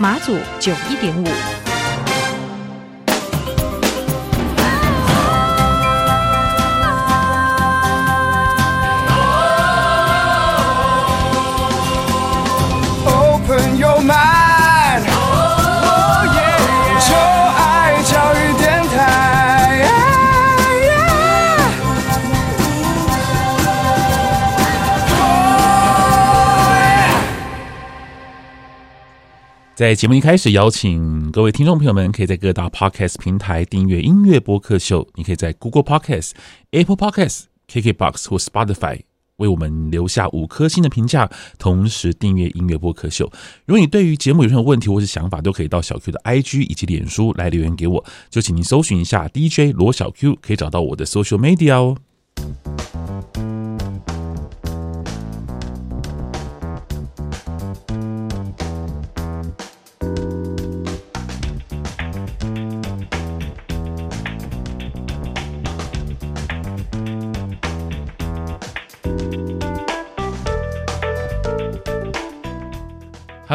[0.00, 1.57] 马祖九一点五。
[29.78, 35.06] 在节目一开始，邀请各位听众朋友们，可以在各大 Podcast 平台订阅音乐播客秀。
[35.14, 36.32] 你可以在 Google Podcast、
[36.72, 39.02] Apple Podcast、KKBox 或 Spotify
[39.36, 43.30] 为我们留下五颗星的评价，同时订阅音乐播客秀。
[43.66, 48.04] 如果你对于节目有任何问题或是想法，都可以到小 Q 的 IG 以及脸书来留言给我。
[48.28, 51.96] 就请您搜寻一下 DJ 罗小 Q，可以找到我的 Social Media 哦。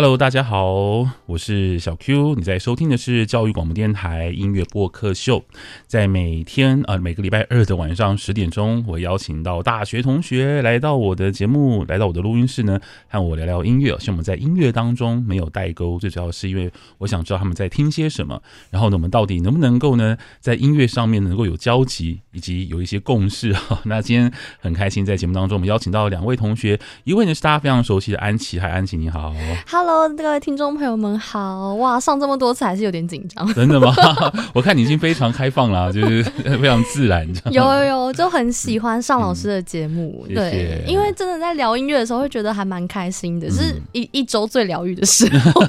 [0.03, 5.41] Hello，大家好，我是小 Q，你在收听的是教育广播电台音乐播客秀，
[5.87, 13.97] 在每天啊、呃、每个礼拜二的晚上十点钟，我邀请到大学同学来到我的节目，来到我的录音室呢，和我聊聊音乐。
[13.97, 23.79] 希望我们在音乐当中没有代沟，最主要是因为我想知道他们在听些什么，然后呢，我们到底能不能够呢，在音乐上面能够有交集，以及有一些共识哈。
[23.87, 29.33] 那今天很开心，在节目当中我们邀请到两位同学，一位呢是大家非常熟悉的安琪，嗨，安琪你好。
[29.69, 31.75] Hello，各位听众朋友们好！
[31.75, 33.45] 哇，上这么多次还是有点紧张。
[33.53, 33.93] 真的吗？
[34.51, 36.23] 我看你已经非常开放了，就是
[36.59, 37.27] 非常自然。
[37.51, 40.25] 有有有，就很喜欢上老师的节目。
[40.27, 45.61] 嗯、对，谢谢，因为真的在聊音乐的时候，会觉得还蛮开心的，嗯、是一一周最疗愈的时候。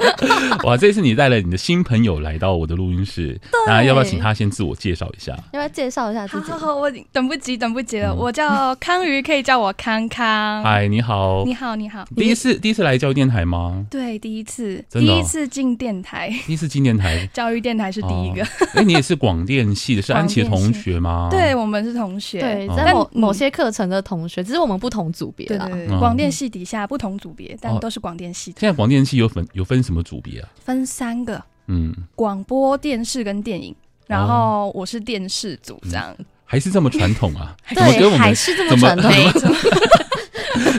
[0.64, 5.32] 哇，这次你带了你的新朋友来到我的录音室，那要不要请他先自我介绍一下？
[5.52, 6.50] 要不要介绍一下自己？
[6.50, 8.10] 好，好，好，我等不及，等不及了。
[8.10, 10.62] 嗯、我叫康瑜，可以叫我康康。
[10.62, 12.04] 嗨，你好，你好，你好。
[12.16, 13.86] 第一次，第一次来教育电台吗？
[13.90, 18.42] 对，第一次，第一次进电台，第一次进电台， 教育电台是第一个。
[18.74, 21.28] 哎，你也是广电系的， 是安琪的同学吗？
[21.30, 25.68] 对，我们是同学，对，在某某些课程的同学，只是我们不同组别啦。
[25.68, 28.60] 对，广电系底下不同组别，但都是广电系的。
[28.60, 30.48] 现在广电系有分有分什么组别啊？
[30.64, 33.74] 分三个，嗯，广播电视跟电影，
[34.06, 37.56] 然后我是电视组，这样还是这么传统啊？
[37.74, 39.10] 对，还是这么传统。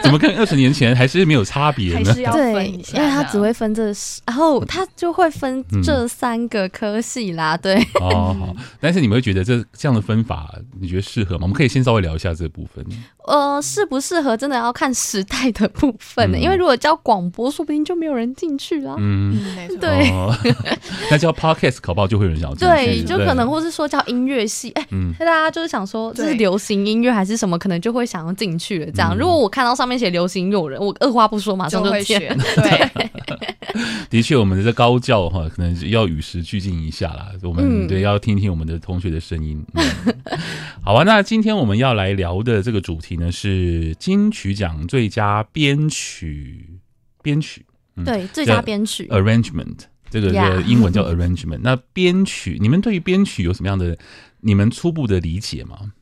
[0.03, 2.05] 怎么跟 二十年前还是没有差别呢？
[2.05, 3.83] 还是要分一下，因为他只会分这，
[4.25, 7.57] 然后他就会分这三个科系啦。
[7.57, 11.41] 对，哦好，但是你们会觉得这这样的分法，你觉得适合吗？
[11.43, 12.85] 我们可以先稍微聊一下这部分。
[13.27, 16.37] 呃，适不适合真的要看时代的部分呢？
[16.37, 18.95] 因为如果教广播，说不定就没有人进去了。
[18.97, 19.39] 嗯，
[19.79, 20.11] 对。
[21.09, 22.65] 那叫 Podcast 考不好就会有人想进去。
[22.65, 24.85] 对，就可能或是说叫音乐系，哎，
[25.19, 28.91] 大家就是想说这是流行音乐还是什么，可能就会想要进去了。
[28.91, 32.19] 这样，如果我看到上面写流行音乐人，我二话不说马上就会选。
[32.55, 32.89] 对，
[34.09, 37.31] 的确，我们的高教哈，可能要与时俱进一下啦。
[37.43, 39.63] 我们对要听听我们的同学的声音。
[40.81, 46.79] 好啊，那今天我们要来聊的这个主题呢，是金曲奖最佳编曲，
[47.21, 47.65] 编曲，
[47.95, 49.77] 嗯对，最佳编曲 arrangement，
[50.09, 51.59] 这个的英文叫 arrangement。
[51.61, 53.97] 那编曲，你们对于编曲有什么样的
[54.41, 55.93] 你们初步的理解吗？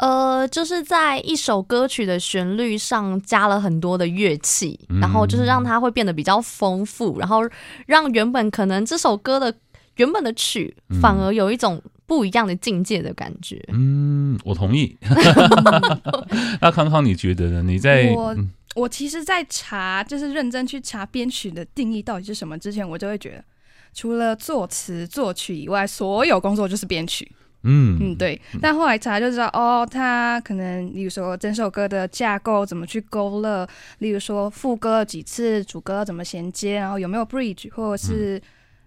[0.00, 7.42] 呃，就是在一首歌曲的旋律上加了很多的乐器，然后就是让它会变得比较丰富，然后
[7.86, 9.54] 让原本可能这首歌的
[9.96, 13.62] 原本的曲反而有一种不一样的境界的感觉。
[13.68, 14.96] 嗯，我同意。
[16.62, 17.62] 那康康，你觉得呢？
[17.62, 18.34] 你在我
[18.76, 23.44] 我其实，在查就是认真去查编曲的定义到底是什么之前，我就会觉得，
[23.92, 27.30] 除了作词作曲以外，所有工作就是编曲。
[27.62, 28.40] 嗯嗯，对。
[28.60, 33.68] 但后来查就知道，哦，他可能，例如说整首歌的架构怎么去勾勒，
[33.98, 38.40] 例如说副歌几次，主歌怎么衔接，然后有没有 bridge，或者是。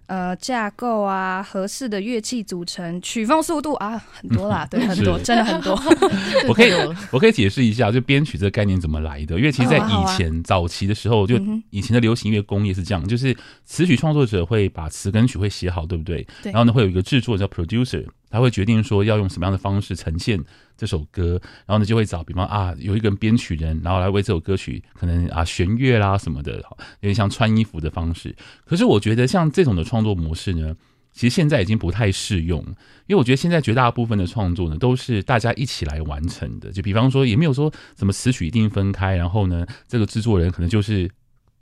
[0.08, 5.74] 呃，架构啊，合适的乐器组成，曲风速度啊，很多啦， 对，很多，真的很多。
[6.48, 6.72] 我可以，
[7.10, 9.38] 我可以解释一下，就编曲这个概念怎么来的。
[9.38, 11.40] 因为其实，在以前早期的时候，就
[11.70, 16.28] 以前的流行音乐工业是这样，就是词曲创作者会把词跟曲会写好，对不对？
[16.44, 16.52] 对。
[16.52, 20.40] 然后呢，会有一个制作叫 producer，他会决定说要用什么样的方式呈现
[20.78, 28.36] 这首歌，然后呢，就会找，比方啊，有一个人编曲人，然后来为这首歌曲可能啊弦乐啦什么的，有点像穿衣服的方式。
[28.66, 30.76] 可是我觉得像这种的创作模式呢，
[31.12, 32.60] 其实现在已经不太适用，
[33.08, 36.72] 因为我觉得现在绝大部分的创作呢，都是大家一起来完成的。
[36.72, 41.10] 就比方说，也没有说什么词曲一定分开，然后呢，这个制作人可能就是。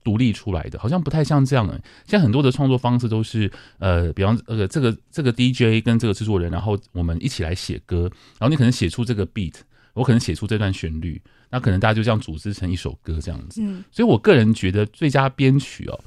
[0.03, 1.73] 独立出来的，好像不太像这样的。
[2.05, 8.09] 现在很多的创作方式都是，呃，比方呃，这个这个 DJ 跟这个制作人，然后我们一起来写歌，
[8.39, 9.53] 然后你可能写出这个 beat，
[9.93, 13.61] 我可能写出这段旋律，那可能大家就这样组织成一首歌这样子。
[13.61, 15.99] 嗯，所以我个人觉得最佳编曲哦，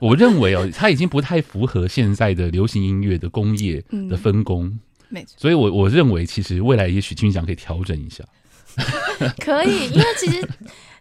[0.00, 4.66] 我认为哦， 它已经不太符合现在的流行音乐的工业的分工。
[4.66, 5.34] 嗯，没错。
[5.38, 8.24] 所以我我认为其实未来也许金曲奖可以调整一下。
[9.38, 10.46] 可以，因为其实。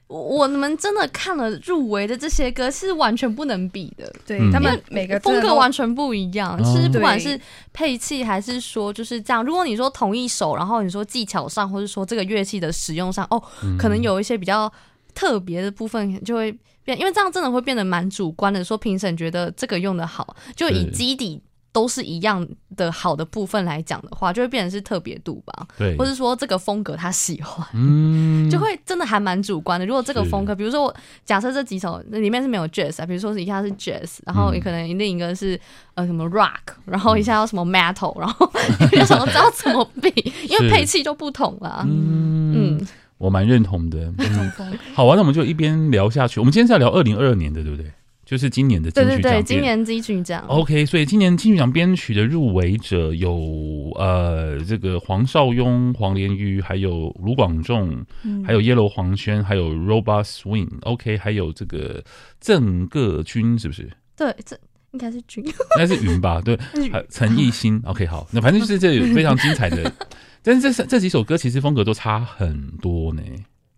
[0.08, 4.14] 我们真的看了入围的这些歌，是完全不能比的。
[4.26, 7.40] 对，他们每个风格完全不一样，其实不管是
[7.72, 9.44] 配器还是说就是这样。
[9.44, 13.42] 如果你说同一首，然后你说技巧上，或者说这个乐器的使用上，哦，
[13.80, 14.72] 可能有一些比较
[15.16, 18.64] 特别的部分就会变，因为这样真的会变得蛮主观的。
[18.64, 21.42] 说评审觉得这个用的好，就以基底。
[21.74, 22.48] 都是一样
[22.78, 25.68] 的好的部分来讲的话，就会变成是特别度吧。
[25.78, 29.86] 对，或是说这个风格他喜欢，嗯， 就会真的还蛮主观的。
[29.86, 35.60] 如果这个风格，比如说我假设这几首那里面是没有 jazz 啊，比如说是一下是 jazz，然后也可能另一个是
[35.96, 38.50] 呃什么 rock，然后一下要什么 metal，然后
[38.92, 41.84] 就想知道怎么比，因为配器就不同了。
[41.88, 42.88] 嗯，嗯
[43.18, 44.14] 我蛮认同的。
[44.19, 44.52] 嗯，
[44.94, 46.40] 好啊，那我们就一边聊下去。
[46.40, 47.92] 我们今天是要聊二零二二年的，对不对？
[48.25, 50.46] 就是今年的金曲奖，对对对，今年金曲奖。
[50.48, 60.70] OK，所以今年金曲奖编曲的入围者有呃，这个黄少雍、黄连玉，还有卢广仲，嗯、还有 Yellow 黄轩，还有 Robot Swing。
[60.84, 62.04] OK，还有这个
[62.40, 63.90] 郑个军，是不是？
[64.16, 64.58] 对，这
[64.92, 66.40] 应该是军，应该是云吧？
[66.46, 66.58] 对，
[67.10, 67.81] 陈奕迅。
[67.86, 69.92] OK，好，那反正就是这有非常精彩的，
[70.42, 73.22] 但是这这几首歌其实风格都差很多呢。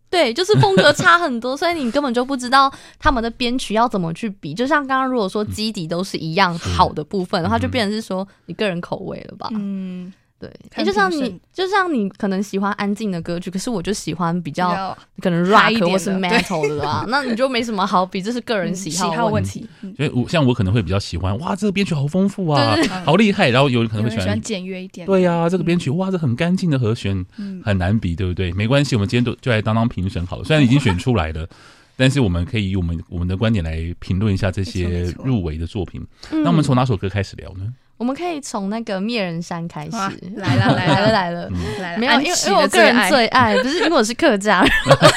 [0.09, 4.53] 对，就是风格差很多， 所以你根本就不知道他们的编曲要怎么去比。
[4.53, 9.49] 就像刚刚如果说基底都是一样好的部分，然后就变成是说你个人口味了吧？
[9.53, 10.13] 嗯。
[10.37, 19.65] 对，哎，就像你，就像你可能喜欢安静的歌曲，可是我就喜欢比较可能 rock 或是 metal 的吧， 那你就没什么好比，这是个人喜好问题。
[19.95, 23.49] 所以，我像我可能会比较喜欢，哇，这个编曲好丰富啊，好厉害。
[23.49, 25.07] 然后有人可能会喜欢简约一点。
[25.07, 27.25] 对呀，这个编曲哇，这很干净的和弦，
[27.63, 28.51] 很难比，对不对？
[28.51, 30.43] 没关系，我们今天都就来当当评审好了。
[30.43, 31.47] 虽然已经选出来了，
[31.95, 36.05] 但是我们可以以我们我们的观点来评论一下这些入围的作品。
[36.29, 37.73] 那我们从哪首歌开始聊呢？
[37.97, 39.92] 我们可以从那个灭人山开始，
[40.36, 40.94] 来了 来了。
[40.95, 41.50] 来了来了，
[41.97, 44.71] 没有，因为因为我个人最爱，不是因为我是客家人，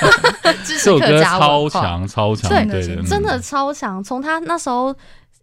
[0.65, 4.03] 这首歌超强超强，对对，真的超强。
[4.03, 4.95] 从他那时候，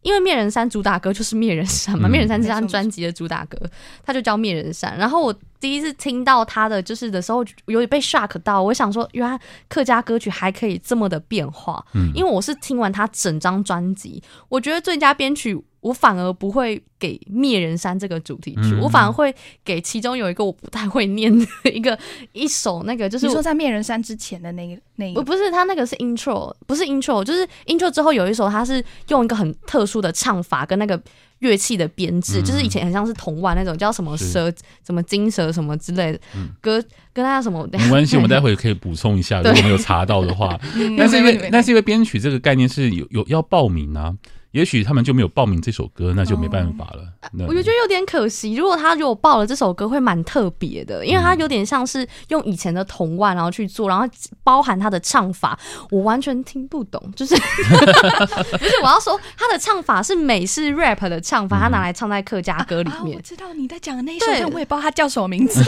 [0.01, 3.57] 因为灭人山主打歌就是灭人山嘛，灭人山这张专辑的主打歌，
[4.05, 4.97] 他就叫灭人山。
[4.97, 11.83] 然后我第一次听到他的就是的时候，有点被 shock 到，我想说，原来客家歌曲还可以这么的变化。
[11.95, 15.61] 嗯，因为我是听完他整张专辑，我觉得最佳编曲。
[15.85, 19.31] 我反而不会给《灭人山》这个主题曲，嗯、我反而会
[19.63, 21.95] 给其中有一个我不太会念的一个
[22.33, 30.99] 一首那个，就是你说在《灭人山》之前的那个那个，不是他那个是 intro，不是 intro，就是 intro 之后有一首，他是用一个很特殊的唱法跟那个
[31.39, 34.51] 乐器的编制，嗯、就是以前很像是童玩那种叫什么蛇、
[34.83, 36.19] 什么金蛇什么之类的
[36.61, 36.83] 歌，
[37.13, 40.59] 跟他什么没关系， 我们待会可以补充一下，如果没有查到的话。
[40.97, 44.11] 但是因为但是因为编曲这个概念是有有要报名啊。
[44.55, 47.03] 也许他们就没有报名这首歌，那就没办法了。
[47.45, 48.55] 我就觉得有点可惜。
[48.55, 54.07] 如果他如果报了这首歌，会蛮特别的，因为他有点像是用以前的童玩然后去做，然后
[54.45, 55.59] 包含他的唱法，
[55.91, 57.03] 我完全听不懂。
[57.17, 57.35] 就是
[58.57, 63.17] 不是我要说他的唱法是美式 rap 的唱法，他拿来唱在客家歌里面。
[63.17, 65.61] 我知道你在讲的那一首，但我也不知道他叫什么名字，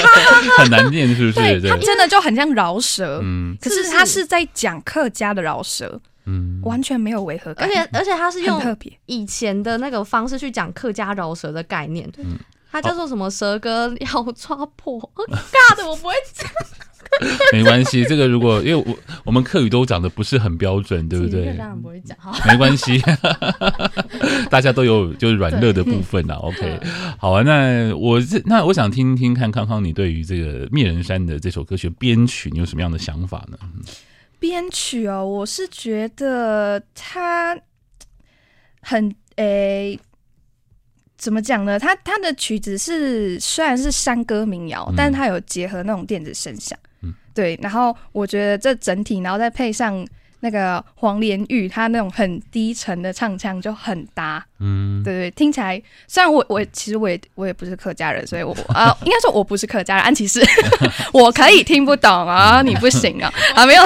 [0.56, 1.34] 很难念，是不是？
[1.34, 6.00] 对他真的就很像饶舌，嗯，可是他是在讲客家的饶舌。
[6.30, 8.92] 嗯，完全没有违和感，而且而且他是用特别。
[9.06, 12.38] 以前的那个方式去讲客家饶舌的概念，嗯，
[12.70, 14.98] 他叫做什么蛇哥要抓破，
[15.52, 16.48] 尬的我不会讲，
[17.52, 21.46] 没关系，这个如果因为我我们客语都讲的不是很标准，对不对？
[21.56, 23.02] 当然不会讲，没关系，
[24.48, 26.34] 大家都有就是软弱的部分呐。
[26.34, 26.80] OK，
[27.18, 33.58] 好啊，那我这那我想听听看康康，你对于这个灭人山的这首歌曲编曲，你有什么样的想法呢？
[34.40, 37.56] 编曲哦，我是觉得他
[38.80, 40.00] 很诶、诶，
[41.16, 41.78] 怎么讲呢？
[41.78, 47.56] 他他的曲子是虽然是山歌民谣，嗯、但是他有结合那种电子声响，嗯，对。
[47.62, 50.04] 然后我觉得这整体，然后再配上。
[50.40, 60.40] 那个黄连玉，他那种很低沉的唱腔就很搭，嗯，对对，听起来虽然我我其实我也我也不是客家人，所以我啊、呃， 应该说我不是客家人，安琪是
[61.12, 63.82] 我可以听不懂啊，你不行啊， 啊没有，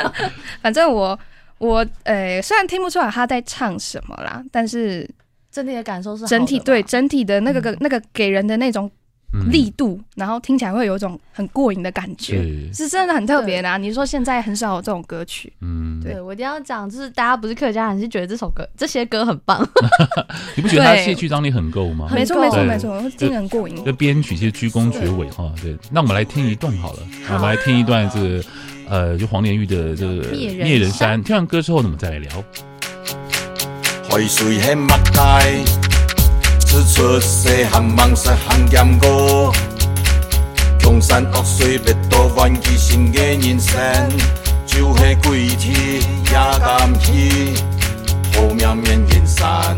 [0.62, 1.18] 反正我
[1.58, 5.08] 我呃、欸，虽然听不出来他在唱什么啦，但是
[5.50, 8.90] 整体的感受是整体对整体的那个个那个给人的那种。
[9.50, 13.76] 力度，然后听起来会有一种很过瘾的感觉，是，真的很特别的啊。
[13.78, 19.66] 你说现在很少有这种歌曲，嗯，对，我一定要讲，就是大家不是客家人，是觉得这首歌 这些歌很棒。
[20.54, 22.08] 你不觉得它戏剧张力很够吗？
[22.12, 23.82] 没错，没错，没错，听得很过瘾。
[23.84, 25.50] 这编曲其实鞠躬绝尾哈。
[25.62, 26.98] 对，那我们来听一段好了，
[27.28, 28.44] 我们来听一段这个
[28.88, 31.22] 呃，就黄连玉的这个灭人山。
[31.22, 32.44] 听完歌之后，我们再来聊。
[36.72, 39.52] 是出世含梦实行严过，
[40.78, 43.78] 江山恶水别多怨气新的人生，
[44.66, 47.54] 就是鬼天也甘心，
[48.34, 49.76] 后面面人山。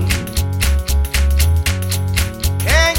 [2.61, 2.95] 天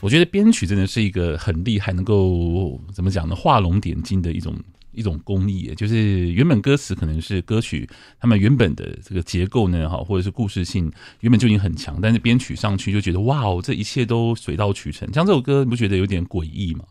[0.00, 3.34] 我觉得编曲真的是一个很厉害，能够怎么讲呢？
[3.34, 4.54] 画龙点睛的一种
[4.92, 5.72] 一种工艺。
[5.76, 7.88] 就是原本歌词可能是歌曲，
[8.18, 10.90] 他们原本的这个结构呢，哈，或者是故事性
[11.20, 15.06] 原本就已经很强，但是编曲上去就觉得哇哦，这一切都水到渠成。
[15.12, 16.84] 像这首歌，你不觉得有点诡异吗？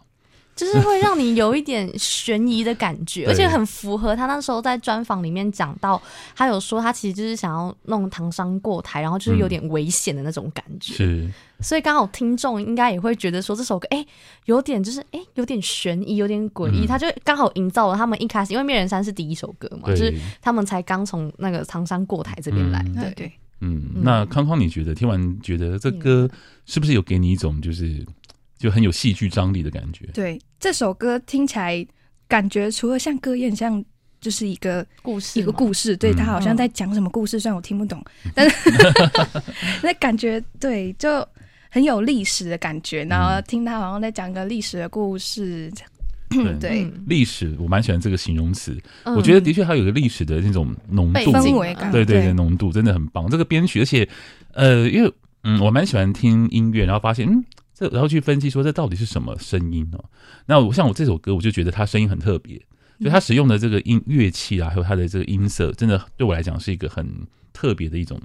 [0.60, 6.02] 就是会让你有一点悬疑的感觉， 而且很符合他那时候在专访里面讲到，
[6.36, 10.94] 他有说他其实就是想要弄唐山过台，然后就是有点危险的那种感觉。
[10.96, 14.06] 是，所以刚好听众应该也会觉得说这首歌，哎，
[14.46, 16.86] 有点就是哎，有点悬疑，有点诡异。
[16.86, 22.84] 他就刚好营造了他们一开始，因为灭人山是第一首歌嘛，就是他们才刚从那个唐山过台这边来。
[22.96, 26.30] 对对，嗯，那康康，你觉得听完觉得这歌
[26.66, 28.06] 是不是有给你一种就是？
[28.60, 30.06] 就很有戏剧张力的感觉。
[30.14, 31.84] 对，这首歌听起来
[32.28, 33.84] 感觉除了像歌也很像，
[34.20, 35.96] 就是一个故事，一个故事。
[35.96, 38.04] 对，他好像在讲什么故事，虽然我听不懂，
[38.36, 38.70] 但是
[39.82, 41.26] 那感觉对，就
[41.72, 43.06] 很有历史的感觉。
[43.06, 45.72] 然后听他好像在讲个历史的故事。
[46.60, 48.78] 对，历史我蛮喜欢这个形容词。
[49.06, 51.92] 我觉得的确还有一个历史的那种浓度，氛围感。
[51.92, 53.28] 对对对，浓度真的很棒。
[53.30, 54.08] 这个编曲，而且
[54.54, 55.12] 呃，因为
[55.44, 57.44] 嗯，我蛮喜欢听音乐，然后发现嗯。
[57.88, 60.04] 然后去分析说，这到底是什么声音哦？
[60.48, 62.62] 那我像我这首歌，我就觉得它声音很特别，
[63.00, 67.08] 就它使用的这个音乐器啊，还有它的这个音色，真的对我来讲是一个很
[67.54, 68.20] 特别的一种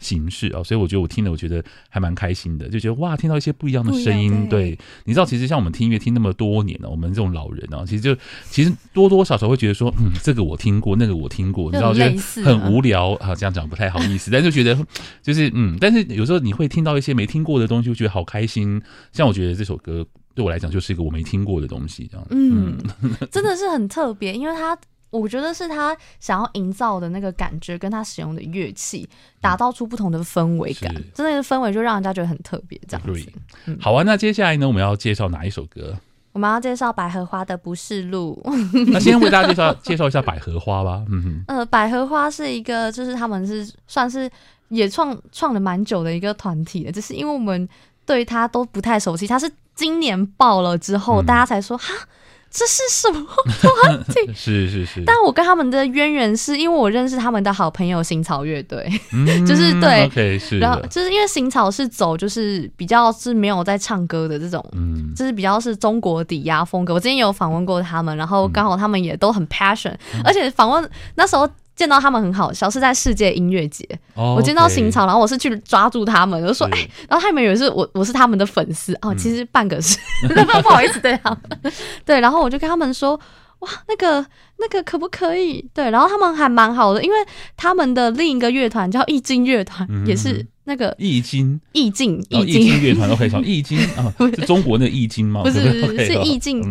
[0.00, 4.48] 形式啊，所以我觉得我听了，我觉得还蛮开心的，就觉得哇，听到一些不一样的声音。
[4.48, 8.16] 对，你知道，其实像我们听音乐听那么多年了，我们这种老人啊，其实就
[8.50, 12.02] 其实多多少少会觉得说，嗯，这个我听过，那个我听过，你知道，就
[12.42, 13.34] 很无聊啊。
[13.34, 14.76] 这样讲不太好意思，但就觉得
[15.22, 18.80] 就是嗯，但是有时候你会听到一些没听过的东西，就觉得好开心。
[19.12, 24.76] 像我觉得这首歌对我来讲就是一个我没听过的东西，这样嗯，嗯 真的是很特别，因为它。
[25.10, 29.08] 我觉得是他想要营造的那个感觉，跟他使用的乐器，
[29.40, 33.32] 打造出不同的氛围感，真的是氛围就让人家觉得很特别，这样子。
[33.66, 35.96] 嗯、好啊，那接下来呢，我们要介绍哪一首歌？
[36.32, 38.40] 我们要介绍百合花的不是路。
[38.92, 41.04] 那先为大家介绍介绍一下百合花吧。
[41.08, 44.30] 嗯哼， 呃，百合花是一个，就是他们是算是
[44.68, 47.68] 也创创了蛮久的一个团体的，只是因为我们
[48.06, 51.92] 对他都不太熟悉，他是今年爆了之后，嗯、大家才说哈。
[52.50, 53.24] 这是什么
[53.60, 54.30] 团体？
[54.34, 55.02] 是是是。
[55.06, 60.58] 但我跟他们的渊源是因为我认识他们的好朋友新草乐队， 嗯、就是对，OK 是。
[60.58, 66.94] 然后就是因为新草是走就是比较是没有在唱歌的这种，嗯，就是比较是中国抵押风格。
[66.94, 71.48] 我之前有访问过他们，然后刚好他们也都很 passion，、嗯、而且访问那时候。
[71.80, 73.88] 见到他们很好笑，是在世界音乐节。
[74.14, 74.36] Oh.
[74.36, 79.14] 我见到行草，然后我是去抓住他们，就说：“哎、欸！”然后他们以为是我，我是他们的粉丝哦。
[79.14, 79.96] 其实半个是，
[80.28, 81.72] 嗯、 不好意思对他们。
[82.04, 83.18] 对，然后我就跟他们说
[83.60, 84.22] ：“哇，那个
[84.58, 87.16] 那个可不可以？”对，然后他们还蛮好的，因为
[87.56, 95.42] 他们的另一个乐团叫易经乐团，嗯、也是那个易经易经易经乐团都可以讲易经啊， 是中国那易经吗？
[95.42, 95.62] 不是，
[96.04, 96.62] 是易经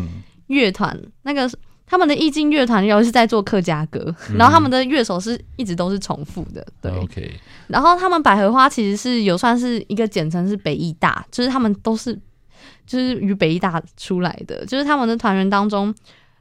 [0.46, 1.50] 乐团那个。
[1.89, 6.91] 他们的意境乐团又是在做客家歌，嗯、然后他们的乐手是一直都是重复的，对。
[6.91, 7.31] Okay.
[7.67, 12.13] 然后他们百合花其实是有算是一个简称，是北艺大，就是他们都是
[12.86, 15.93] 就是于北艺大出来的，就是他们的团员当中，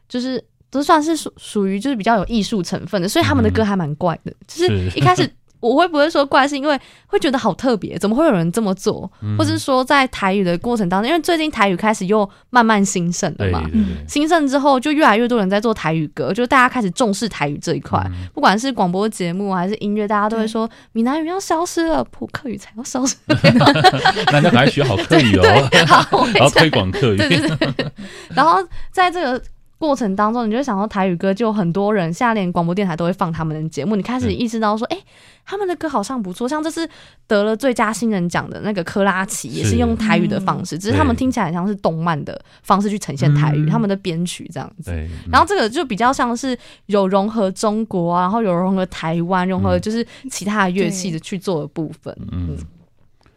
[0.09, 5.29] 就是都算是属属于就是比较有艺术成分的，所以他们的歌还蛮怪的，嗯、就是一开始。
[5.61, 9.11] 我会不会说怪，是因为会觉得好特别，怎么会有人这么做？
[9.23, 13.63] 嗯、或者是说在台语的过程当中，因为最近台语开始又慢慢兴盛了嘛，
[14.07, 23.37] 兴盛之后就越来越多人在做台语歌，就大家开始重视台语这一块，嗯、不管是广播节目还是音乐，大家都会说闽南语要消失了，普客语才要消失了。
[24.33, 27.17] 那要赶快学好客语哦， 然后 推广客语。
[27.17, 27.87] 对对对，
[28.31, 28.59] 然后
[28.91, 29.43] 在这个。
[29.79, 33.95] 过程当中，你就想到台语歌，就很多人现在连广播电台都会放他们的节目。
[33.95, 35.05] 你开始意识到说，哎、嗯欸，
[35.45, 36.89] 他们的歌好像不错，像这次
[37.29, 44.91] 得了最佳新人奖的那个珂拉奇，也是用台语的方式，嗯、只是他们听起来很像是动漫的方式去呈现台语，嗯、他们的编曲这样子。
[44.91, 52.13] 嗯、然后这个就比较像是有融合中国啊，然后有融合台湾，融合就是其他的乐器的去做的部分。
[52.33, 52.59] 嗯，嗯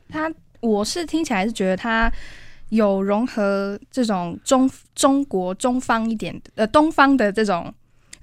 [0.09, 2.11] 他我是听起来是觉得他。
[2.71, 7.73] 有融合这种中中国中方一点呃东方的这种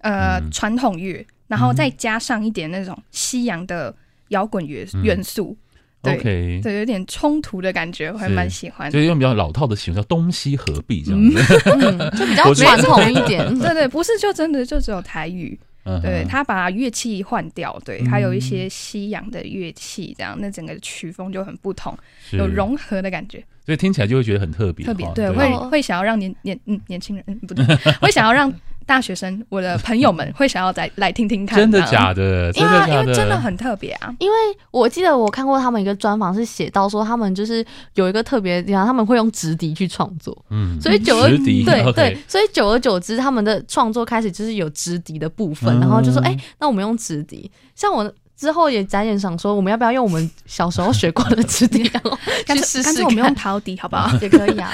[0.01, 3.95] 呃传、嗯、统乐，然后再加上一点那种西洋的
[4.29, 5.55] 摇滚乐元素，
[6.03, 8.91] 嗯、对 Okay 对，有点冲突的感觉，我还蛮喜欢。
[8.91, 13.47] 就用比较老套的形容叫东西合璧这样子，嗯嗯、就比较 传统一点。
[13.59, 15.59] 对，对对，不是就真的就只有台语。
[16.03, 21.97] 对，他把乐器换掉，对，还有一些西洋的乐器，这样，那整个曲风就很不同，
[22.33, 27.65] 有融合的感觉，所以听起来就会觉得很特别，特别对，会会想要让年年嗯年轻人嗯不对，
[28.03, 28.53] 会想要让。
[28.89, 32.51] 大学生，我的朋友们会想要再来听听看， 真的假的？
[32.55, 34.11] 因为因为真的很特别啊！
[34.19, 34.37] 因为
[34.71, 37.63] 我记得我看过他们一个专访，是写到说他们就是
[37.97, 47.51] 有一个特别的地方，他们会用直笛去创作，嗯，所以久而对对，所以久而久之，他们的创作开始就是有直笛的部分，然后就说，哎，那我们用直笛。
[47.75, 52.85] 像我之后也展演想说，我们要不要用我们小时候学过的直笛， 然后去试试？
[52.85, 54.11] 干脆我们用陶笛好不好？
[54.23, 54.73] 也可以啊，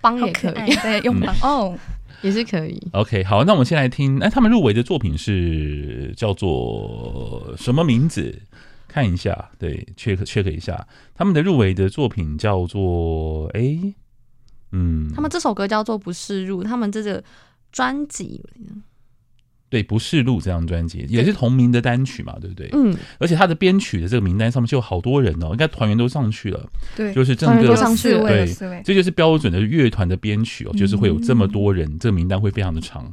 [0.00, 1.74] 梆也可以，对，用梆哦。
[2.22, 2.80] 也是可以。
[2.92, 8.42] OK，好，那我们先来听，哎，他们入围的作品是叫做什么名字？
[8.88, 13.94] 看一下，对，check check 一下，他们的入围的作品叫做，哎，
[14.72, 17.22] 嗯，他们这首歌叫做《不是入》，他们这个
[17.70, 18.42] 专辑。
[19.68, 22.70] 对，不是路这张专辑也是同名的单曲嘛，对不对？
[22.72, 26.64] 嗯，而且他的编曲的这个名单上面就有好多人哦，应该团员都上去了。
[26.96, 33.12] 对，就是整个对，对这就是标准的乐团的编曲哦，就是会有这么多人，嗯、这个名单会非常的长。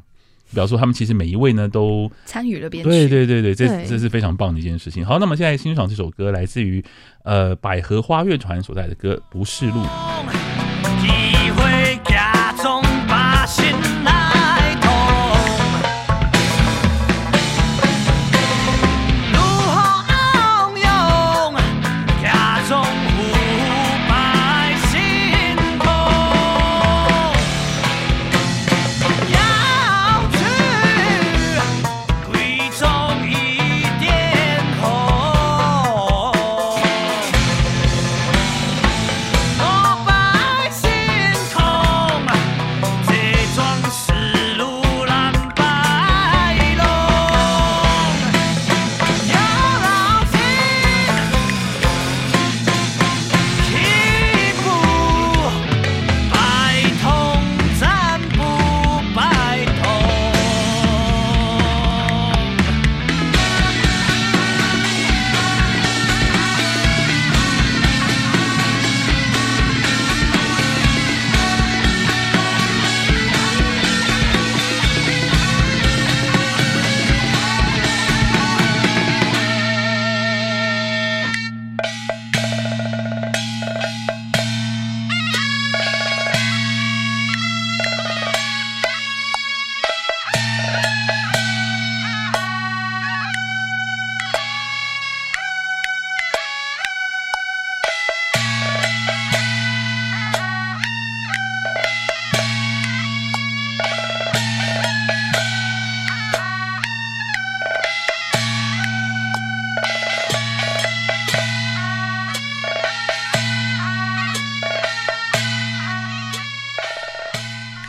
[0.51, 2.89] 比方说，他们其实每一位呢都参与了编曲。
[2.89, 5.03] 对对对对，这这是非常棒的一件事情。
[5.03, 6.85] 好，那么现在欣赏这首歌，来自于
[7.23, 9.81] 呃百合花乐团所在的歌《不是路》。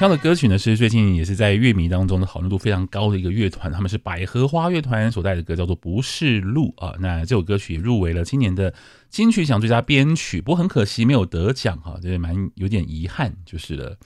[0.05, 6.95] 挑的歌曲呢，是最近也是在乐迷当中的讨论度非常高的一个乐团，他们是百合花乐团所带的歌，叫做《不是路》啊。
[7.01, 8.75] 那这首歌曲也入围了今年的
[9.09, 13.97] 金曲奖最佳编曲，不过很可惜没有得奖哈，这也蛮有点遗憾就是了。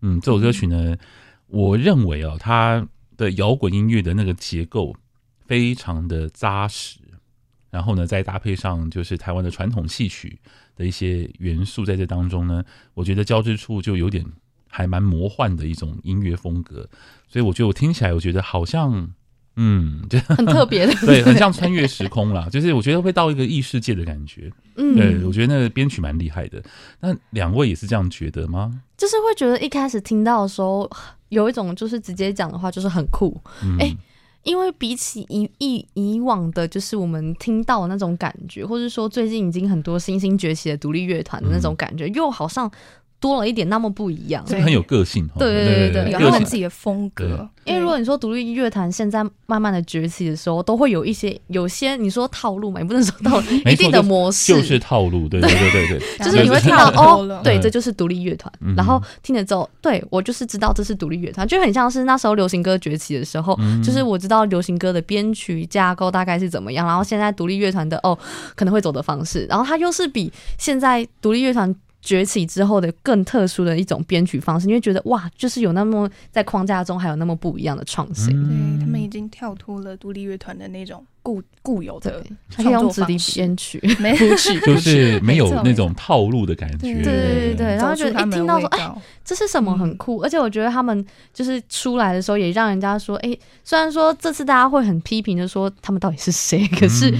[0.00, 0.96] 嗯，这首歌曲呢，
[1.48, 4.94] 我认为啊，它的摇滚音乐的那个结构
[5.44, 7.00] 非常的扎实，
[7.68, 10.38] 然后呢，再搭配上就是台湾的传统戏曲
[10.76, 14.24] 的一些元素在这当中呢，我觉得交织处就有点。
[14.68, 16.88] 还蛮魔幻的一种音乐风格，
[17.28, 19.10] 所以我觉得我听起来，我觉得好像，
[19.56, 22.48] 嗯，就很 特别的，对，很像穿越时空啦。
[22.50, 24.52] 就是我觉得会到一个异世界的感觉。
[24.76, 26.62] 嗯，对，我觉得那个编曲蛮厉害的。
[27.00, 28.80] 那两位也是这样觉得吗？
[28.96, 30.88] 就是会觉得一开始听到的时候，
[31.30, 33.36] 有一种就是直接讲的话，就是很酷。
[33.44, 33.96] 哎、嗯欸，
[34.44, 42.70] 因为比起以以以往的，就是我们听到的那种感觉，或者说最近已经很多新兴崛起的独立乐团的那种感觉，嗯、又好像。
[43.20, 45.28] 多了一点那么不一样，这个很有个性。
[45.38, 47.48] 对对对对，有他们自己的风格。
[47.64, 55.28] 因为如果你说独立乐团现在慢慢的崛起的时候，都会有一些有些你说套路嘛，也不能说套路， 一定的模式就是套路。
[55.28, 58.50] 对对对对对， 就是你会听到哦，对，这就是独立乐团。
[58.74, 68.16] 然后听了之后，对我就是知道这是独立乐团，就很像是那时候流行歌崛起的时候，就是我知道流行歌的编曲架构大概是怎么样，然后现在独立乐团的哦
[68.54, 71.74] 可能会走的方式，然后它又是比现在独立乐团。
[72.08, 78.32] 崛起之后的更特殊的一种编曲方式，你会觉得哇，就是有那么在框架中还有那么不一样的创新。
[78.48, 86.78] 对，他们已经跳脱了独立乐团的那种固固有的创作方式，编曲 没就是没有那种套路的感觉。
[86.78, 88.90] 对对对，然后就一听到说哎，
[89.22, 97.12] 这是什么很酷，而且我觉得他们就是出来的时候也让人家说哎，虽然说这次大家会很批评的说他们到底是谁，可是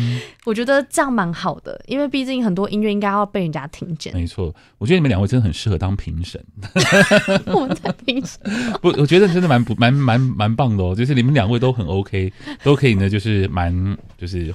[0.46, 4.14] 我觉得这样蛮好的，因为毕竟很多音乐应该要被人家听见。
[4.14, 4.54] 没错。
[4.78, 6.42] 我觉得你们两位真的很适合当评审。
[7.52, 8.40] 我们在评审？
[8.80, 10.94] 不，我觉得真的蛮不蛮蛮蛮棒的哦。
[10.94, 14.54] 就是你们两位都很 OK，都可以呢，就是蛮就是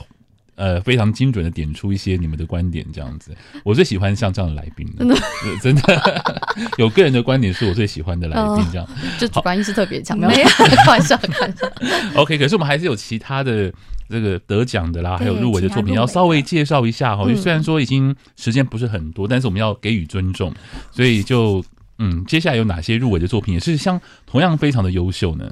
[0.55, 3.35] 呃非常精准的点出一些你们的观点这样子。
[3.63, 5.15] 我最喜欢像这样的来宾，真的
[5.61, 6.25] 真的
[6.77, 10.17] 有个人的观点是我最喜欢的来宾，这样、呃、就主观意识特别强。
[10.17, 11.67] 没有开玩笑，开玩笑。
[12.19, 13.73] OK，可是我们还是有其他的。
[14.09, 17.23] 这个得奖的啦，还有入围的作品，要稍微介绍一下哈。
[17.35, 20.53] 虽然说已经时间不是很多，但是我们要给予尊重，
[20.91, 21.63] 所以就
[21.97, 25.51] 嗯，接下来有哪些入围的作品也是像同样非常的优秀呢？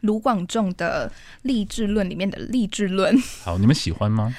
[0.00, 1.10] 卢广仲的
[1.42, 4.34] 《励志论》里面的《励志论》，好，你们喜欢吗？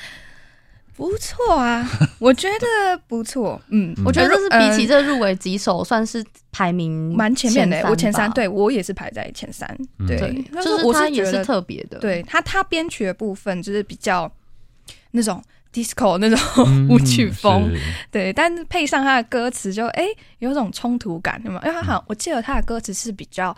[0.95, 3.61] 不错啊， 我觉得不错。
[3.69, 7.81] 嗯，我觉得这是比起这入围几首，算是排名蛮前面的。
[7.89, 9.65] 我前三，对我也是排在前三。
[10.05, 10.17] 对，
[10.51, 11.99] 就是他也是特别的。
[11.99, 14.29] 对他，他编曲的部分就是比较
[15.11, 15.41] 那种
[15.73, 17.71] disco 那种舞曲风。
[18.11, 20.05] 对，但是配上他的歌词，就哎
[20.39, 21.61] 有种冲突感，对吗？
[21.63, 23.55] 因为他好像我记得他的歌词是比较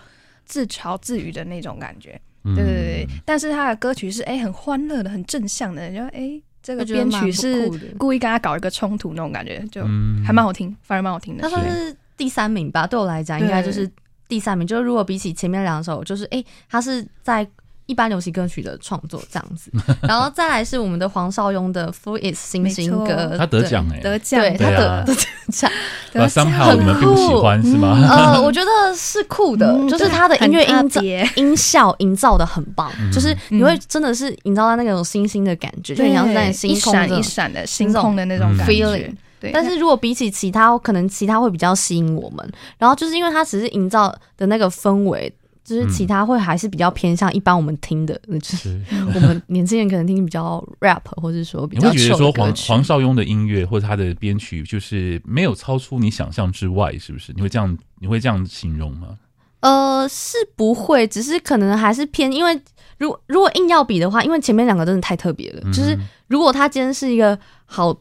[0.51, 2.19] 自嘲自语的那种感觉。
[2.43, 6.39] 对对对，但是他的歌曲是哎很欢乐的，很正向的，就哎。
[6.63, 9.81] 这个编曲是故意跟他搞一个冲突那种感觉，就
[10.23, 11.41] 还蛮好听，反而蛮好听的。
[11.41, 13.89] 他算是第三名吧，对我来讲应该就是
[14.27, 14.67] 第三名。
[14.67, 17.43] 就是如果比起前面两首，就是哎，他是在
[17.91, 19.69] 一般流行歌曲的创作这样子。
[20.07, 25.15] 然后再来是我们的黄少雍的《For Is 新新歌》，他得奖哎，得奖，对他得得
[25.51, 25.69] 奖。
[26.13, 27.99] 那 Somehow 你们并不喜欢是吗？
[28.09, 39.13] 呃，我觉得是酷的，就是他的音乐音节音效营造的很棒，就是你会真的是营造到那种星星的感觉，就很像是在星空一闪的星空的那种感觉。
[39.41, 42.47] 对，但是如果比起其他，可能其他会比较吸引我们。
[42.77, 45.33] 然后就是因为它只是营造的那个氛围。
[45.63, 48.81] 就是其他会还是比较偏向一般我们听的，嗯、就是
[49.13, 51.91] 我们年轻人可能听比较 rap，或者说比较。
[51.91, 57.31] 你会觉得说黄黄少雍的音乐或者他的编曲，就是没有超出你想象之外，是不是？
[57.35, 59.17] 你会这样你会这样形容吗？
[59.61, 62.59] 呃，是不会，只是可能还是偏，因为
[62.97, 65.61] 如果如果硬要比的话，因为前面两个真的太特别了。
[65.63, 65.95] 嗯、就是
[66.27, 67.95] 如果他今天是一个好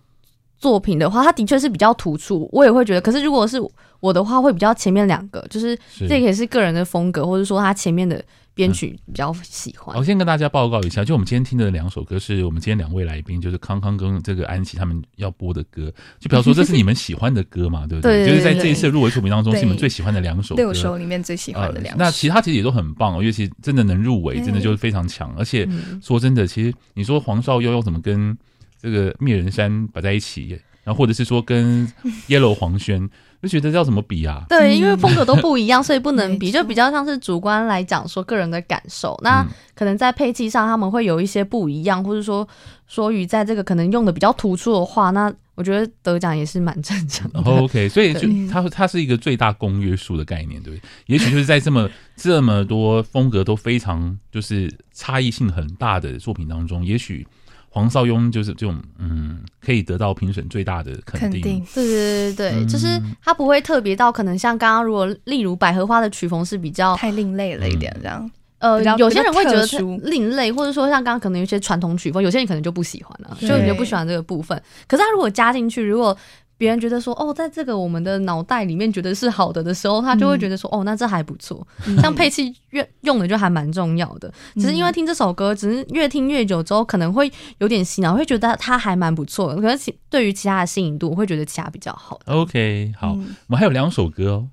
[0.60, 3.00] 作品的话，他的确是比较突出，我也会觉得。
[3.00, 3.58] 可是如果是
[3.98, 9.96] 我的话会比较前面两个，就是这个也是个人的风格，或者说他前面的编曲比较喜欢。
[9.96, 15.90] 我先跟大家报告一下，就我们今天听的两首歌，是我们今天两位来宾，就是康康跟这个安琪他们要播的歌。
[16.18, 18.26] 就比方说，这是你们喜欢的歌嘛，对不对？
[18.26, 21.98] 就是在这一次入围作品当中，是你们最喜欢的两首歌，六首里面最喜欢的两首。
[21.98, 25.34] 那其他其实也都很棒，因为其实真的能入围，真的就是非常强。
[25.38, 25.66] 而且
[26.02, 28.36] 说真的，其实你说黄少雍要怎么跟
[28.80, 30.58] 这个灭人山摆在一起？
[30.82, 31.86] 然然后或者是说跟
[32.28, 33.08] Yellow 黄轩。
[33.42, 34.44] 就觉得要怎么比啊？
[34.50, 39.18] 对，因为风格都不一样，所以不能比，就比较像是主观来讲说个人的感受。
[39.22, 39.42] 那
[39.74, 42.46] 可能在配器上他们会有一些不一样，或者说
[42.86, 47.40] 说语在这个可能用的比较突出的话，那我觉得得奖也是蛮正常的。
[47.40, 50.78] OK，所以就它它是一个最大公约数的概念，对？
[51.06, 57.26] 也许就是在这么这么多风格都非常就是差异性很大的作品当中，也许。
[57.72, 61.40] 黄少雍就是这种，嗯，可以得到评审最大的肯定。
[61.40, 68.30] 肯定对对对对，嗯、就是他不会特别到可能像刚刚如果例如百合花的曲风是比较太另类了一点这样。
[68.58, 69.66] 呃，有些人会觉得
[70.02, 74.62] 另类，或者说像刚刚可能有些传统曲风，有些人可能就不喜欢了，就你就不喜欢这个部分。
[74.86, 76.14] 可是他如果加进去，如果
[76.60, 81.66] 别人觉得说哦，在这个我们的脑袋里面觉得是好的的时候，他就会觉得说、嗯、哦，那这还不错。
[81.86, 89.62] 嗯、像配器越用的就还蛮重要的，只是因为听这首歌，只是越听越久之后，可能会有点洗脑，会觉得它还蛮不错的。
[89.62, 92.20] 可是其对于其他的吸引度，我会觉得其他比较好。
[92.26, 94.46] OK，好，嗯、我们还有两首歌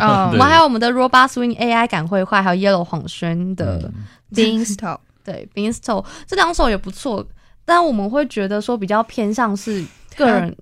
[0.00, 3.92] 哦， 我们还有我们的 Robot Swing AI 感会坏，还有 Yellow 黄轩的
[4.32, 7.26] Beanstalk， 对 Beanstalk 这两首也不错，
[7.64, 9.84] 但我们会觉得说比较偏向是
[10.16, 10.56] 个人。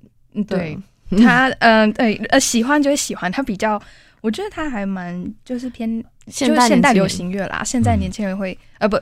[0.44, 0.76] 对
[1.22, 3.80] 他，嗯，对，呃，喜欢就会喜欢他，比较，
[4.20, 7.62] 我觉得他还蛮就是偏现代现代流行乐啦。
[7.64, 8.98] 现在年轻人会，呃，不，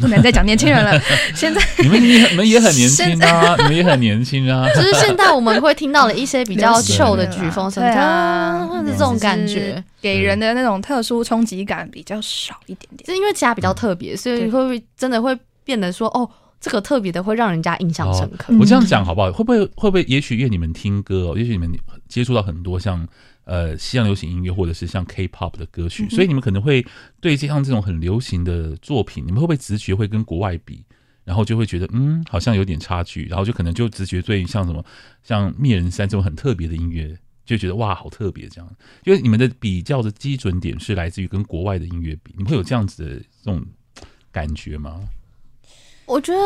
[0.00, 1.00] 不能再讲年轻人了。
[1.34, 4.68] 现在你们你们也很年轻啊，你们也很年轻啊。
[4.74, 13.06] 就是现在 我们会听到的一些比较旧的曲风，对啊，是这种感觉，给人的那种特殊冲击感比较少一点点。
[13.06, 16.28] 是因为家比较特别，所以会不会真的会变得说哦？
[16.66, 18.52] 这个特别的会让人家印象深刻。
[18.58, 19.30] 我这样讲好不好？
[19.30, 20.02] 会不会会不会？
[20.08, 21.72] 也许因为你们听歌哦，也许你们
[22.08, 23.06] 接触到很多像
[23.44, 26.84] 呃西洋流行音乐或者是像 K-pop 的歌曲，嗯、所以你们可能会
[27.20, 30.84] 对这样这种很流行的作品，你们会不会直觉会跟国外比，
[31.22, 34.84] 然后就会觉得嗯好像有点差距，然后就可能就直觉对像什么
[35.22, 38.68] 像灭人山这种很特别的音乐，就觉得哇好特别这样。
[39.04, 43.64] 因为你们的比较的基准点是来自于跟国外的音乐比，你们会有这样子的这种
[44.32, 45.00] 感觉吗？
[46.06, 46.40] 我觉得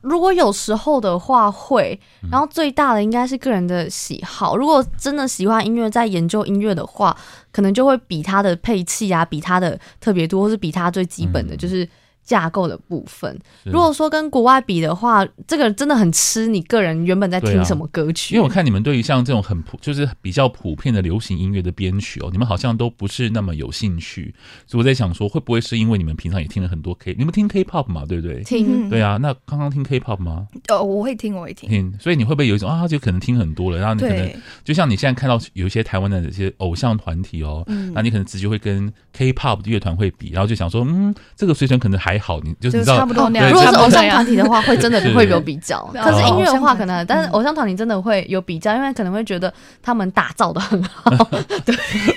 [0.00, 1.98] 如果有时候的话会，
[2.30, 4.56] 然后最大的应该是个人的喜好。
[4.56, 7.16] 如果真的喜欢音乐，在研究音乐的话，
[7.52, 11.88] 可能就会比它的配器啊，比它的特别多，或是比它最基本的就是。
[12.24, 18.34] 架构的部分，如果说跟国外比的话，这个真的很吃你个人原本在听什么歌曲。
[18.34, 24.34] 啊、因为我看你们对于像这种很普，就是比较普遍的流行音乐的编曲哦，你们好像都不是那么有兴趣。
[24.66, 28.42] 所以我在想说，会不会是因为你们平常也听了很多 K，你们听 K-pop 嘛，对不对？
[28.42, 29.18] 听，对啊。
[29.18, 30.46] 那刚刚听 K-pop 吗？
[30.68, 31.68] 哦，我会听，我会听。
[31.68, 34.32] 听，所以你会不会有一种啊，就可能听很多了，然后你可能
[34.64, 42.98] 就像你现在看到有一些台湾的这些偶像团体哦，嗯、那你可能直接会跟 K-pop 的乐团会比，然后就想说，嗯，这个水准可能还好，你就是你知道。
[42.98, 43.50] 差不多那样。
[43.50, 45.82] 如果是偶像团体的话，会真的会有比较。
[45.94, 51.10] 可是音乐的话，可能，但是偶像团体真的会有比较，因为可能会觉得他们打造的很好。
[51.64, 51.74] 对，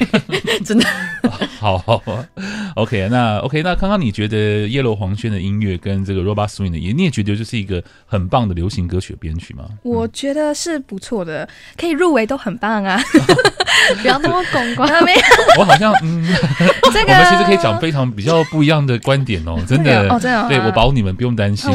[0.66, 0.86] 真的。
[1.60, 2.02] 好好
[2.76, 9.66] ，OK，那 OK，那刚刚你觉得 Yellow 黄轩的音乐跟这个 Robot Swing 的音乐，你也觉得就是一个很棒的流行歌曲的编曲吗？
[9.84, 13.00] 我觉得是不错的，可以入围都很棒啊。
[14.02, 14.90] 不要那么公关。
[15.58, 16.26] 我好像嗯，
[16.92, 21.72] 这个我们其实可以讲非常比较不一样的观点哦，真的哦，真的，对我保你们不用担心。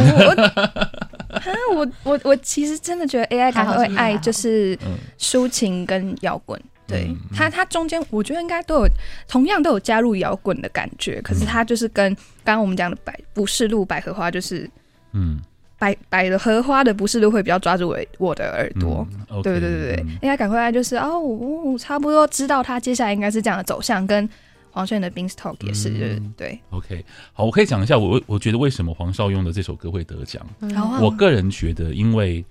[1.74, 4.78] 我我 我其实真的觉得 AI 感会爱就是
[5.18, 6.60] 抒情跟摇滚。
[6.84, 8.88] 对它它中间我觉得应该都有
[9.26, 14.68] 同样都有加入摇滚的感觉，可是它就是跟刚刚我们讲的百不是路百合花，就是
[15.12, 15.40] 嗯，
[15.78, 24.28] 百百合花的不是路会比较抓住我我的耳朵，嗯 okay, 对对对对，应该赶快来就是哦，我差不多知道他接下来应该是这样的走向，跟
[24.72, 26.58] 黄轩的 Beanstalk 也是、嗯、对。
[26.70, 30.44] OK，好，我可以讲一下我我觉得为什么黄少雍的这首歌会得奖。
[30.60, 32.44] 嗯、我个人觉得，因为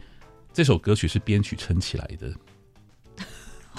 [0.54, 2.32] 这首歌曲是编曲撑起来的。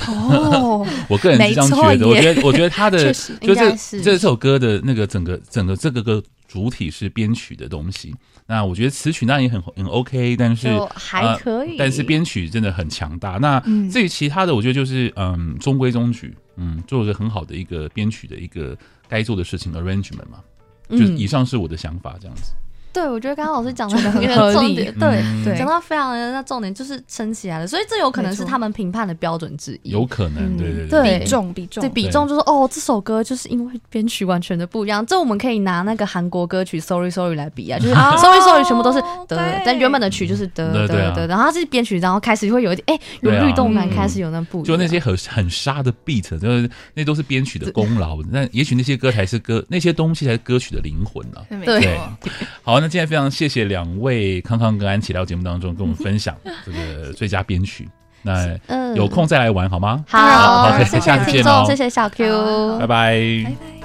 [0.09, 2.09] 哦， 我个人是这样觉得。
[2.09, 8.15] 我觉得，我觉得他的 就是这首歌的那个整个整个这个歌主体是编曲的东西。
[8.47, 13.39] 那我觉得词曲那也很很 OK，但是还可以，呃、但是编曲真的很强大。
[13.39, 18.77] 那至于其他的，我觉得就是嗯中规中矩，嗯，做了个很好的一个编曲的一个
[19.09, 20.43] 该做的事情 arrangement 嘛。
[20.89, 22.53] 就是以上是我的想法，这样子。
[22.93, 24.75] 对，我觉得刚刚老师讲的很合理。
[24.99, 29.91] 对对，讲到非常的那重点就是撑起来了，所以这有可能是他们评判的标准之一。
[29.91, 35.05] 有可能，对对对，比重比重，对比重就是哦，这首歌就是因为编曲完全的不一样。
[35.07, 48.19] 这我们可以拿那个韩国歌曲 Sorry Sorry 来比啊，就是 Sorry Sorry 全部都是的，但原本的曲就是的的的，然后它是编曲，然后开始会有一点哎有律动感，开始有那不就那些很很沙的 beat，就是那都是编曲的功劳。
[48.31, 51.41] 那也许那些歌才是歌，那些东西才是歌曲的灵魂呢。
[51.65, 51.99] 对，
[52.63, 52.82] 好。
[52.83, 56.35] 那今天非常谢谢两位康康跟安琪到节目当中跟我们分享
[56.67, 57.89] 这个 最佳编曲。
[58.23, 58.59] 那
[58.97, 60.05] 有空再来玩好吗？
[60.09, 60.19] 好
[60.69, 61.45] 好，下次见。
[61.67, 63.82] 谢谢小 Q，拜拜。